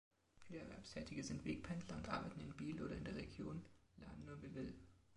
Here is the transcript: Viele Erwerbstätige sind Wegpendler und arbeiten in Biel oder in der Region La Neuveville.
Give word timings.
Viele 0.47 0.61
Erwerbstätige 0.61 1.23
sind 1.23 1.45
Wegpendler 1.45 1.95
und 1.95 2.09
arbeiten 2.09 2.39
in 2.41 2.51
Biel 2.55 2.81
oder 2.81 2.97
in 2.97 3.03
der 3.03 3.13
Region 3.15 3.63
La 3.97 4.07
Neuveville. 4.25 4.73